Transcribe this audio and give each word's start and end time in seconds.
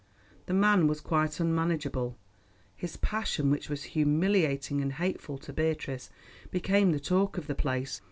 The 0.47 0.55
man 0.55 0.87
was 0.87 0.99
quite 0.99 1.39
unmanageable; 1.39 2.17
his 2.75 2.97
passion, 2.97 3.51
which 3.51 3.69
was 3.69 3.83
humiliating 3.93 4.81
and 4.81 4.93
hateful 4.93 5.37
to 5.37 5.53
Beatrice, 5.53 6.09
became 6.49 6.89
the 6.91 6.99
talk 6.99 7.37
of 7.37 7.45
the 7.45 7.53
place. 7.53 7.99